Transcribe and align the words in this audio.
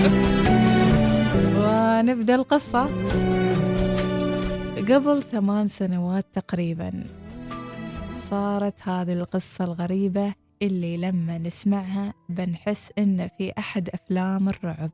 ونبدأ 1.60 2.34
القصة. 2.34 2.88
قبل 4.88 5.22
ثمان 5.22 5.66
سنوات 5.66 6.26
تقريبا 6.32 7.04
صارت 8.18 8.88
هذه 8.88 9.12
القصة 9.12 9.64
الغريبة 9.64 10.34
اللي 10.62 10.96
لما 10.96 11.38
نسمعها 11.38 12.14
بنحس 12.28 12.92
إن 12.98 13.28
في 13.38 13.52
أحد 13.58 13.88
أفلام 13.88 14.48
الرعب 14.48 14.90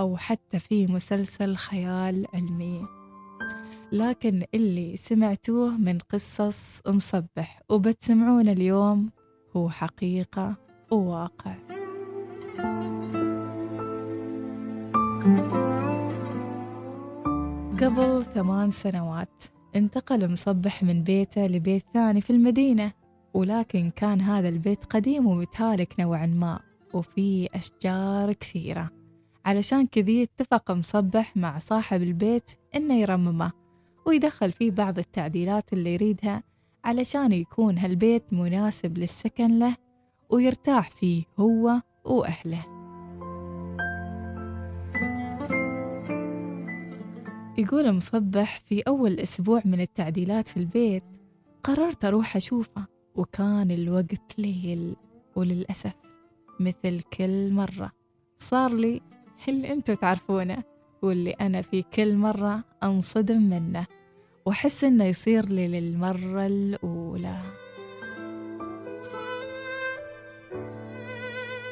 أو 0.00 0.16
حتى 0.16 0.58
في 0.58 0.86
مسلسل 0.86 1.56
خيال 1.56 2.26
علمي. 2.34 2.86
لكن 3.92 4.42
اللي 4.54 4.96
سمعتوه 4.96 5.70
من 5.70 5.98
قصص 5.98 6.82
مصبح 6.86 7.60
وبتسمعون 7.68 8.48
اليوم 8.48 9.10
هو 9.56 9.70
حقيقة 9.70 10.56
وواقع. 10.90 11.54
قبل 17.80 18.24
ثمان 18.24 18.70
سنوات 18.70 19.44
انتقل 19.76 20.32
مصبح 20.32 20.82
من 20.82 21.02
بيته 21.02 21.46
لبيت 21.46 21.84
ثاني 21.94 22.20
في 22.20 22.30
المدينة 22.30 22.92
ولكن 23.34 23.90
كان 23.90 24.20
هذا 24.20 24.48
البيت 24.48 24.84
قديم 24.84 25.26
ومتهالك 25.26 26.00
نوعا 26.00 26.26
ما 26.26 26.60
وفيه 26.94 27.48
أشجار 27.54 28.32
كثيرة. 28.32 28.90
علشان 29.44 29.86
كذي 29.86 30.22
اتفق 30.22 30.70
مصبح 30.70 31.36
مع 31.36 31.58
صاحب 31.58 32.02
البيت 32.02 32.50
إنه 32.74 32.94
يرممه 32.94 33.52
ويدخل 34.06 34.52
فيه 34.52 34.70
بعض 34.70 34.98
التعديلات 34.98 35.72
اللي 35.72 35.94
يريدها 35.94 36.42
علشان 36.84 37.32
يكون 37.32 37.78
هالبيت 37.78 38.32
مناسب 38.32 38.98
للسكن 38.98 39.58
له 39.58 39.76
ويرتاح 40.30 40.90
فيه 40.90 41.24
هو 41.38 41.80
وأهله. 42.04 42.75
يقول 47.58 47.92
مصبح 47.92 48.60
في 48.66 48.82
أول 48.88 49.20
أسبوع 49.20 49.62
من 49.64 49.80
التعديلات 49.80 50.48
في 50.48 50.56
البيت 50.56 51.04
قررت 51.64 52.04
أروح 52.04 52.36
أشوفه 52.36 52.86
وكان 53.14 53.70
الوقت 53.70 54.38
ليل 54.38 54.96
وللأسف 55.36 55.92
مثل 56.60 57.00
كل 57.00 57.52
مرة. 57.52 57.92
صار 58.38 58.74
لي 58.74 59.00
اللي 59.48 59.72
أنتوا 59.72 59.94
تعرفونه 59.94 60.64
واللي 61.02 61.30
أنا 61.30 61.62
في 61.62 61.82
كل 61.82 62.16
مرة 62.16 62.64
أنصدم 62.82 63.42
منه 63.42 63.86
وأحس 64.46 64.84
إنه 64.84 65.04
يصير 65.04 65.48
لي 65.48 65.68
للمرة 65.68 66.46
الأولى. 66.46 67.42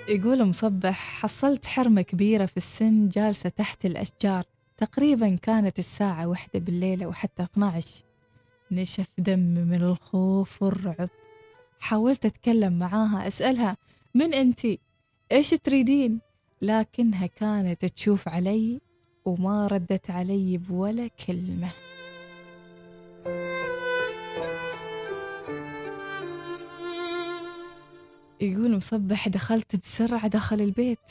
يقول 0.08 0.44
مصبح 0.44 1.20
حصلت 1.20 1.66
حرمة 1.66 2.02
كبيرة 2.02 2.46
في 2.46 2.56
السن 2.56 3.08
جالسة 3.08 3.48
تحت 3.48 3.86
الأشجار. 3.86 4.53
تقريبا 4.76 5.34
كانت 5.34 5.78
الساعة 5.78 6.26
واحدة 6.26 6.58
بالليل 6.60 7.06
وحتى 7.06 7.42
12 7.42 8.04
نشف 8.70 9.06
دمي 9.18 9.60
من 9.60 9.82
الخوف 9.82 10.62
والرعب. 10.62 11.08
حاولت 11.80 12.26
أتكلم 12.26 12.78
معاها 12.78 13.26
أسألها 13.26 13.76
من 14.14 14.34
أنتي؟ 14.34 14.78
إيش 15.32 15.50
تريدين؟ 15.50 16.20
لكنها 16.62 17.26
كانت 17.26 17.84
تشوف 17.84 18.28
علي 18.28 18.80
وما 19.24 19.66
ردت 19.66 20.10
علي 20.10 20.58
بولا 20.58 21.08
كلمة. 21.26 21.70
يقول 28.40 28.76
مصبح 28.76 29.28
دخلت 29.28 29.76
بسرعة 29.76 30.28
داخل 30.28 30.60
البيت. 30.60 31.10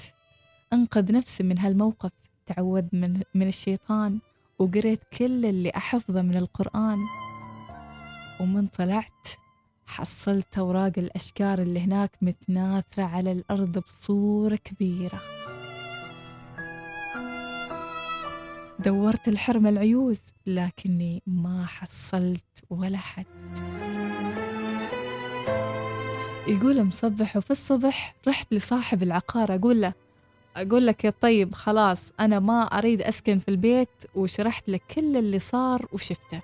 أنقذ 0.74 1.14
نفسي 1.14 1.44
من 1.44 1.60
هالموقف. 1.60 2.12
تعود 2.46 2.90
من, 2.94 3.22
من 3.36 3.48
الشيطان 3.48 4.20
وقريت 4.60 5.00
كل 5.18 5.46
اللي 5.46 5.72
أحفظه 5.78 6.22
من 6.22 6.38
القرآن. 6.38 6.98
ومن 8.42 8.68
طلعت 8.68 9.28
حصلت 9.88 10.58
أوراق 10.58 10.92
الأشجار 10.98 11.60
اللي 11.60 11.80
هناك 11.80 12.12
متناثرة 12.22 13.04
على 13.04 13.32
الأرض 13.32 13.78
بصورة 13.78 14.56
كبيرة. 14.56 15.22
دورت 18.80 19.28
الحرمة 19.28 19.70
العيوز 19.70 20.22
لكني 20.48 21.22
ما 21.28 21.66
حصلت 21.66 22.64
ولا 22.70 22.98
حد. 22.98 23.26
يقول 26.48 26.84
مصبح 26.84 27.38
وفي 27.38 27.52
الصبح 27.52 28.16
رحت 28.28 28.54
لصاحب 28.54 29.04
العقار 29.04 29.56
أقول 29.56 29.82
له 29.82 29.94
أقول 30.56 30.88
لك 30.88 31.04
يا 31.06 31.14
طيب 31.22 31.54
خلاص 31.54 32.14
أنا 32.20 32.40
ما 32.40 32.62
أريد 32.62 33.02
أسكن 33.02 33.40
في 33.40 33.48
البيت 33.50 33.90
وشرحت 34.16 34.70
لك 34.70 34.82
كل 34.96 35.18
اللي 35.18 35.40
صار 35.40 35.86
وشفته. 35.94 36.42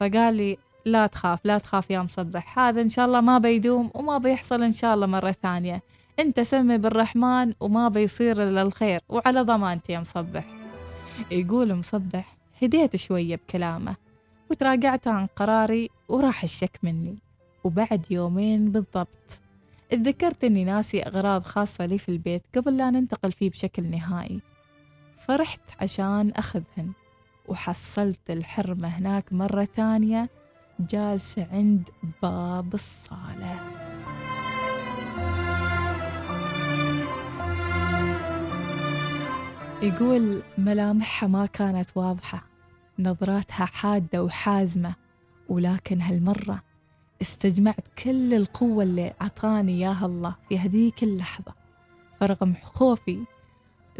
فقال 0.00 0.34
لي 0.34 0.58
لا 0.84 1.06
تخاف 1.06 1.40
لا 1.44 1.58
تخاف 1.58 1.90
يا 1.90 2.02
مصبح 2.02 2.58
هذا 2.58 2.80
إن 2.80 2.88
شاء 2.88 3.06
الله 3.06 3.20
ما 3.20 3.38
بيدوم 3.38 3.90
وما 3.94 4.18
بيحصل 4.18 4.62
إن 4.62 4.72
شاء 4.72 4.94
الله 4.94 5.06
مرة 5.06 5.36
ثانية. 5.42 5.82
أنت 6.18 6.40
سمي 6.40 6.78
بالرحمن 6.78 7.54
وما 7.60 7.88
بيصير 7.88 8.42
إلا 8.42 8.62
الخير 8.62 9.00
وعلى 9.08 9.40
ضمانتي 9.40 9.92
يا 9.92 10.00
مصبح. 10.00 10.44
يقول 11.30 11.74
مصبح 11.74 12.36
هديت 12.62 12.96
شوية 12.96 13.36
بكلامه 13.36 13.96
وتراجعت 14.50 15.08
عن 15.08 15.26
قراري 15.26 15.90
وراح 16.08 16.42
الشك 16.42 16.78
مني 16.82 17.16
وبعد 17.64 18.06
يومين 18.10 18.70
بالضبط. 18.70 19.40
اتذكرت 19.92 20.44
إني 20.44 20.64
ناسي 20.64 21.02
أغراض 21.02 21.42
خاصة 21.42 21.86
لي 21.86 21.98
في 21.98 22.08
البيت 22.08 22.42
قبل 22.56 22.76
لا 22.76 22.90
ننتقل 22.90 23.32
فيه 23.32 23.50
بشكل 23.50 23.90
نهائي. 23.90 24.40
فرحت 25.26 25.60
عشان 25.80 26.32
أخذهن 26.36 26.92
وحصلت 27.48 28.30
الحرمة 28.30 28.88
هناك 28.88 29.32
مرة 29.32 29.68
ثانية 29.76 30.28
جالسة 30.80 31.46
عند 31.52 31.88
باب 32.22 32.74
الصالة. 32.74 33.60
يقول 39.82 40.42
ملامحها 40.58 41.28
ما 41.28 41.46
كانت 41.46 41.88
واضحة 41.94 42.44
نظراتها 42.98 43.64
حادة 43.64 44.24
وحازمة 44.24 44.94
ولكن 45.48 46.00
هالمرة 46.00 46.62
استجمعت 47.22 47.84
كل 48.04 48.34
القوة 48.34 48.82
اللي 48.82 49.12
أعطاني 49.22 49.72
إياها 49.72 50.06
الله 50.06 50.34
في 50.48 50.58
هذيك 50.58 51.02
اللحظة. 51.02 51.54
فرغم 52.20 52.54
خوفي 52.62 53.24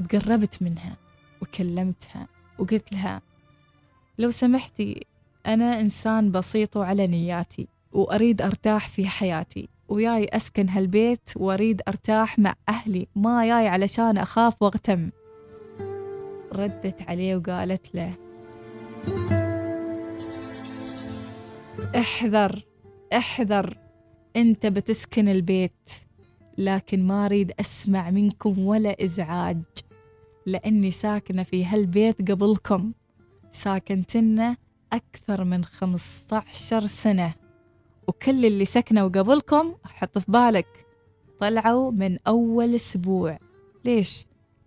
تقربت 0.08 0.62
منها 0.62 0.96
وكلمتها 1.42 2.28
وقلت 2.58 2.92
لها 2.92 3.22
لو 4.18 4.30
سمحتي 4.30 5.06
أنا 5.46 5.80
إنسان 5.80 6.30
بسيط 6.30 6.76
وعلى 6.76 7.06
نياتي 7.06 7.68
وأريد 7.92 8.42
أرتاح 8.42 8.88
في 8.88 9.06
حياتي 9.08 9.68
وياي 9.88 10.24
أسكن 10.24 10.68
هالبيت 10.68 11.30
وأريد 11.36 11.82
أرتاح 11.88 12.38
مع 12.38 12.54
أهلي 12.68 13.06
ما 13.16 13.46
ياي 13.46 13.68
علشان 13.68 14.18
أخاف 14.18 14.62
وأغتم. 14.62 15.10
ردت 16.52 17.02
عليه 17.08 17.36
وقالت 17.36 17.94
له 17.94 18.14
احذر 21.98 22.64
احذر 23.12 23.78
انت 24.36 24.66
بتسكن 24.66 25.28
البيت 25.28 25.90
لكن 26.58 27.06
ما 27.06 27.26
أريد 27.26 27.52
أسمع 27.60 28.10
منكم 28.10 28.58
ولا 28.58 29.04
إزعاج 29.04 29.62
لأني 30.46 30.90
ساكنة 30.90 31.42
في 31.42 31.64
هالبيت 31.64 32.30
قبلكم. 32.30 32.92
ساكنتنا 33.50 34.56
أكثر 34.92 35.44
من 35.44 35.64
15 35.64 36.86
سنة 36.86 37.34
وكل 38.08 38.46
اللي 38.46 38.64
سكنوا 38.64 39.08
قبلكم 39.08 39.74
حط 39.84 40.18
في 40.18 40.32
بالك 40.32 40.86
طلعوا 41.40 41.90
من 41.90 42.18
أول 42.26 42.74
أسبوع. 42.74 43.38
ليش؟ 43.84 44.26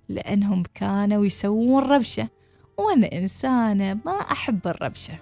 لأنهم 0.09 0.63
كانوا 0.73 1.25
يسوون 1.25 1.83
ربشة 1.83 2.29
وأنا 2.77 3.11
إنسانة 3.13 3.99
ما 4.05 4.11
أحب 4.11 4.67
الربشة. 4.67 5.19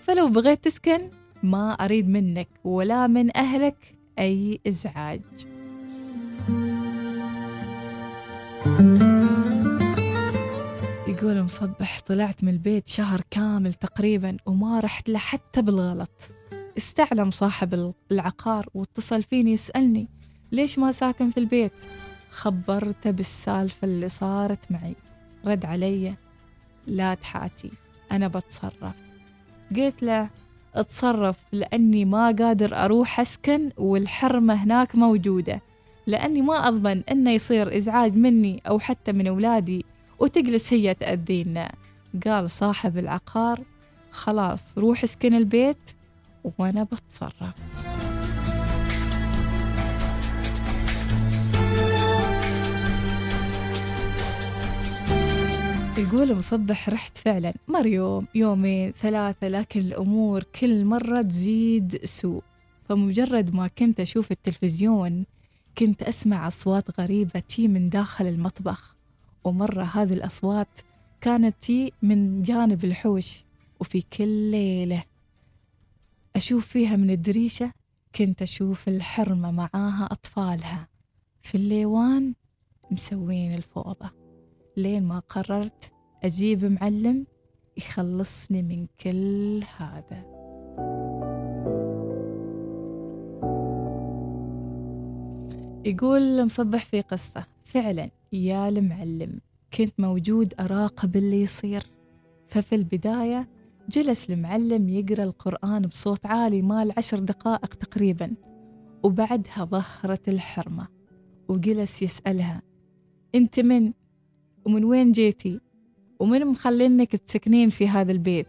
فلو 0.00 0.28
بغيت 0.28 0.64
تسكن 0.64 1.10
ما 1.44 1.72
أريد 1.72 2.08
منك 2.08 2.48
ولا 2.64 3.06
من 3.06 3.36
أهلك 3.36 3.94
أي 4.18 4.60
إزعاج. 4.68 5.22
يقول 11.08 11.42
مصبح 11.42 12.00
طلعت 12.00 12.44
من 12.44 12.52
البيت 12.52 12.88
شهر 12.88 13.20
كامل 13.30 13.74
تقريبا 13.74 14.36
وما 14.46 14.80
رحت 14.80 15.08
له 15.08 15.18
حتى 15.18 15.62
بالغلط. 15.62 16.30
استعلم 16.76 17.30
صاحب 17.30 17.94
العقار 18.12 18.66
واتصل 18.74 19.22
فيني 19.22 19.52
يسألني 19.52 20.08
ليش 20.52 20.78
ما 20.78 20.92
ساكن 20.92 21.30
في 21.30 21.40
البيت؟ 21.40 21.84
خبرته 22.30 23.10
بالسالفة 23.10 23.84
اللي 23.84 24.08
صارت 24.08 24.72
معي. 24.72 24.96
رد 25.44 25.64
علي 25.64 26.14
لا 26.86 27.14
تحاتي 27.14 27.70
أنا 28.12 28.28
بتصرف. 28.28 28.94
قلت 29.76 30.02
له 30.02 30.30
أتصرف 30.74 31.38
لأني 31.52 32.04
ما 32.04 32.26
قادر 32.26 32.76
أروح 32.76 33.20
أسكن 33.20 33.70
والحرمة 33.76 34.54
هناك 34.54 34.96
موجودة. 34.96 35.60
لأني 36.06 36.42
ما 36.42 36.68
أضمن 36.68 37.02
أنه 37.10 37.30
يصير 37.30 37.76
إزعاج 37.76 38.16
مني 38.18 38.62
أو 38.68 38.78
حتى 38.78 39.12
من 39.12 39.26
أولادي 39.26 39.84
وتجلس 40.18 40.72
هي 40.72 40.94
تأذينا. 40.94 41.72
قال 42.26 42.50
صاحب 42.50 42.98
العقار 42.98 43.60
خلاص 44.10 44.78
روح 44.78 45.02
اسكن 45.02 45.34
البيت 45.34 45.90
وأنا 46.58 46.82
بتصرف. 46.82 47.73
يقول 55.98 56.36
مصبح 56.36 56.88
رحت 56.88 57.18
فعلا. 57.18 57.54
مر 57.68 57.86
يوم 57.86 58.26
يومين 58.34 58.92
ثلاثة 58.92 59.48
لكن 59.48 59.80
الأمور 59.80 60.42
كل 60.42 60.84
مرة 60.84 61.22
تزيد 61.22 62.04
سوء. 62.04 62.42
فمجرد 62.88 63.54
ما 63.54 63.68
كنت 63.68 64.00
أشوف 64.00 64.32
التلفزيون 64.32 65.26
كنت 65.78 66.02
أسمع 66.02 66.48
أصوات 66.48 67.00
غريبة 67.00 67.40
تي 67.40 67.68
من 67.68 67.88
داخل 67.88 68.26
المطبخ. 68.26 68.96
ومرة 69.44 69.82
هذه 69.82 70.12
الأصوات 70.12 70.80
كانت 71.20 71.54
تي 71.60 71.92
من 72.02 72.42
جانب 72.42 72.84
الحوش. 72.84 73.44
وفي 73.80 74.02
كل 74.02 74.50
ليلة 74.50 75.04
أشوف 76.36 76.66
فيها 76.66 76.96
من 76.96 77.10
الدريشة 77.10 77.72
كنت 78.14 78.42
أشوف 78.42 78.88
الحرمة 78.88 79.50
معاها 79.50 80.08
أطفالها. 80.10 80.88
في 81.42 81.54
الليوان 81.54 82.34
مسوين 82.90 83.54
الفوضى. 83.54 84.23
لين 84.76 85.02
ما 85.02 85.18
قررت 85.18 85.92
أجيب 86.22 86.64
معلم 86.64 87.26
يخلصني 87.76 88.62
من 88.62 88.86
كل 89.00 89.64
هذا 89.76 90.34
يقول 95.86 96.44
مصبح 96.44 96.84
في 96.84 97.00
قصة 97.00 97.46
فعلا 97.64 98.10
يا 98.32 98.68
المعلم 98.68 99.40
كنت 99.74 100.00
موجود 100.00 100.54
أراقب 100.60 101.16
اللي 101.16 101.42
يصير 101.42 101.86
ففي 102.48 102.74
البداية 102.74 103.48
جلس 103.88 104.30
المعلم 104.30 104.88
يقرأ 104.88 105.24
القرآن 105.24 105.86
بصوت 105.86 106.26
عالي 106.26 106.62
مال 106.62 106.92
عشر 106.96 107.18
دقائق 107.18 107.74
تقريبا 107.74 108.34
وبعدها 109.02 109.64
ظهرت 109.64 110.28
الحرمة 110.28 110.88
وجلس 111.48 112.02
يسألها 112.02 112.62
أنت 113.34 113.60
من؟ 113.60 113.92
ومن 114.64 114.84
وين 114.84 115.12
جيتي؟ 115.12 115.60
ومن 116.18 116.46
مخلينك 116.46 117.16
تسكنين 117.16 117.70
في 117.70 117.88
هذا 117.88 118.12
البيت؟ 118.12 118.46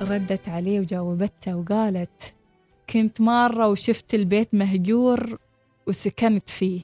ردت 0.00 0.48
عليه 0.48 0.80
وجاوبته 0.80 1.56
وقالت 1.56 2.34
كنت 2.90 3.20
مرة 3.20 3.68
وشفت 3.68 4.14
البيت 4.14 4.54
مهجور 4.54 5.38
وسكنت 5.86 6.48
فيه 6.50 6.82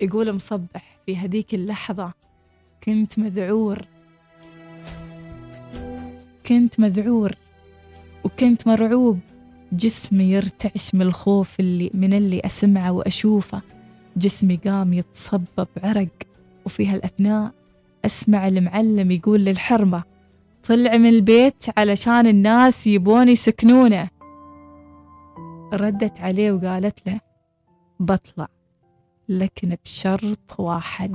يقول 0.00 0.32
مصبح 0.32 0.98
في 1.06 1.16
هذيك 1.16 1.54
اللحظة 1.54 2.12
كنت 2.84 3.18
مذعور 3.18 3.86
كنت 6.46 6.80
مذعور 6.80 7.34
وكنت 8.24 8.66
مرعوب 8.68 9.18
جسمي 9.72 10.24
يرتعش 10.24 10.94
من 10.94 11.02
الخوف 11.02 11.60
اللي 11.60 11.90
من 11.94 12.14
اللي 12.14 12.40
أسمعه 12.40 12.92
وأشوفه 12.92 13.62
جسمي 14.16 14.56
قام 14.56 14.92
يتصبب 14.92 15.68
عرق 15.84 16.08
وفي 16.66 16.86
هالأثناء 16.86 17.52
أسمع 18.04 18.48
المعلم 18.48 19.10
يقول 19.10 19.44
للحرمة 19.44 20.02
طلع 20.68 20.96
من 20.96 21.08
البيت 21.08 21.64
علشان 21.76 22.26
الناس 22.26 22.86
يبون 22.86 23.28
يسكنونه. 23.28 24.08
ردت 25.72 26.20
عليه 26.20 26.52
وقالت 26.52 27.06
له 27.06 27.20
بطلع 28.00 28.48
لكن 29.28 29.76
بشرط 29.84 30.60
واحد. 30.60 31.12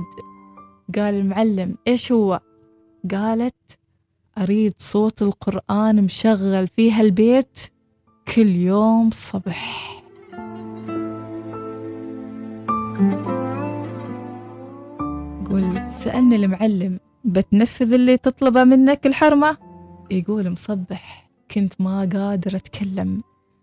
قال 0.96 1.14
المعلم 1.14 1.74
إيش 1.86 2.12
هو؟ 2.12 2.40
قالت 3.10 3.78
أريد 4.38 4.74
صوت 4.78 5.22
القرآن 5.22 6.04
مشغل 6.04 6.68
في 6.68 6.92
هالبيت 6.92 7.58
كل 8.34 8.48
يوم 8.48 9.10
صبح. 9.10 9.97
سألني 16.28 16.44
المعلم 16.44 17.00
بتنفذ 17.24 17.92
اللي 17.92 18.16
تطلبه 18.16 18.64
منك 18.64 19.06
الحرمة؟ 19.06 19.56
يقول 20.10 20.50
مصبح 20.50 21.30
كنت 21.50 21.80
ما 21.80 22.08
قادر 22.12 22.56
أتكلم 22.56 23.22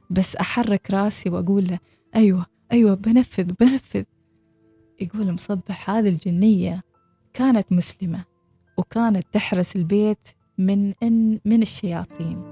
بس 0.09 0.35
أحرك 0.35 0.91
راسي 0.91 1.29
وأقول 1.29 1.67
له 1.67 1.79
أيوة 2.15 2.45
أيوة 2.71 2.93
بنفذ 2.95 3.43
بنفذ. 3.59 4.03
يقول 5.01 5.31
مصبح 5.31 5.89
هذه 5.89 6.09
الجنية 6.09 6.83
كانت 7.33 7.71
مسلمة 7.71 8.25
وكانت 8.77 9.23
تحرس 9.33 9.75
البيت 9.75 10.27
من 10.57 10.93
إن 11.03 11.39
من 11.45 11.61
الشياطين 11.61 12.43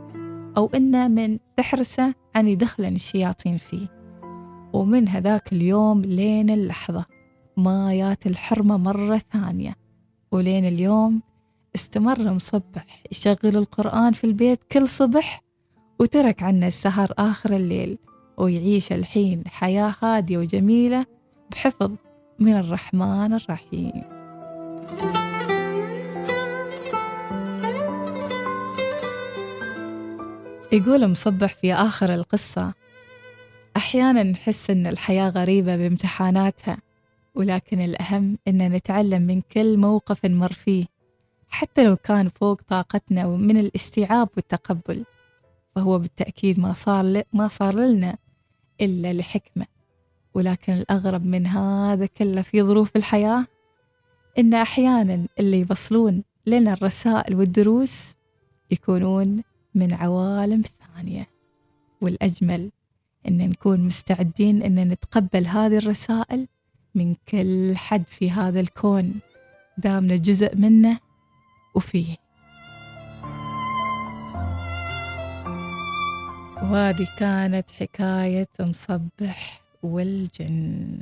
أو 0.57 0.69
إنه 0.75 1.07
من 1.07 1.39
تحرسه 1.57 2.13
عن 2.35 2.47
يدخلن 2.47 2.95
الشياطين 2.95 3.57
فيه. 3.57 3.87
ومن 4.73 5.07
هذاك 5.07 5.53
اليوم 5.53 6.01
لين 6.01 6.49
اللحظة 6.49 7.05
ما 7.57 7.93
يات 7.93 8.27
الحرمة 8.27 8.77
مرة 8.77 9.21
ثانية. 9.31 9.82
ولين 10.33 10.65
اليوم 10.65 11.21
استمر 11.75 12.33
مصبح 12.33 13.03
يشغل 13.11 13.37
القرآن 13.57 14.13
في 14.13 14.23
البيت 14.23 14.59
كل 14.71 14.87
صبح 14.87 15.43
وترك 15.99 16.43
عنا 16.43 16.67
السهر 16.67 17.13
آخر 17.17 17.55
الليل 17.55 17.97
ويعيش 18.37 18.91
الحين 18.91 19.43
حياة 19.47 19.95
هادية 20.01 20.37
وجميلة 20.37 21.05
بحفظ 21.51 21.91
من 22.39 22.53
الرحمن 22.53 23.33
الرحيم. 23.33 24.03
يقول 30.71 31.07
مصبح 31.07 31.53
في 31.53 31.73
آخر 31.73 32.13
القصة 32.13 32.73
أحيانا 33.77 34.23
نحس 34.23 34.69
أن 34.69 34.87
الحياة 34.87 35.29
غريبة 35.29 35.75
بامتحاناتها 35.75 36.77
ولكن 37.35 37.81
الأهم 37.81 38.37
أن 38.47 38.57
نتعلم 38.71 39.21
من 39.21 39.41
كل 39.41 39.77
موقف 39.77 40.25
نمر 40.25 40.53
فيه 40.53 40.85
حتى 41.49 41.83
لو 41.83 41.95
كان 41.95 42.29
فوق 42.29 42.61
طاقتنا 42.61 43.25
ومن 43.25 43.57
الاستيعاب 43.57 44.29
والتقبل. 44.35 45.05
فهو 45.75 45.99
بالتأكيد 45.99 46.59
ما 46.59 46.73
صار 46.73 47.23
ما 47.33 47.47
صار 47.47 47.75
لنا 47.75 48.17
إلا 48.81 49.13
لحكمة 49.13 49.65
ولكن 50.33 50.73
الأغرب 50.73 51.25
من 51.25 51.47
هذا 51.47 52.05
كله 52.05 52.41
في 52.41 52.63
ظروف 52.63 52.95
الحياة 52.95 53.45
إن 54.39 54.53
أحيانا 54.53 55.27
اللي 55.39 55.59
يبصلون 55.59 56.23
لنا 56.45 56.73
الرسائل 56.73 57.35
والدروس 57.35 58.15
يكونون 58.71 59.43
من 59.75 59.93
عوالم 59.93 60.61
ثانية. 60.95 61.29
والأجمل 62.01 62.71
إن 63.27 63.49
نكون 63.49 63.81
مستعدين 63.81 64.63
إن 64.63 64.87
نتقبل 64.87 65.47
هذه 65.47 65.77
الرسائل 65.77 66.47
من 66.95 67.15
كل 67.29 67.73
حد 67.77 68.07
في 68.07 68.31
هذا 68.31 68.59
الكون 68.59 69.13
دامنا 69.77 70.15
جزء 70.15 70.55
منه 70.55 70.99
وفيه. 71.75 72.15
وهذه 76.63 77.07
كانت 77.17 77.71
حكاية 77.71 78.47
مصبح 78.59 79.61
والجن. 79.83 80.99